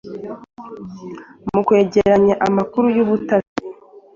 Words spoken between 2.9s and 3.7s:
y'ubutasi